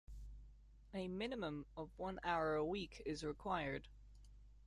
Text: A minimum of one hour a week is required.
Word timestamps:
A 0.95 1.07
minimum 1.07 1.67
of 1.77 1.91
one 1.95 2.19
hour 2.23 2.55
a 2.55 2.65
week 2.65 3.03
is 3.05 3.23
required. 3.23 3.87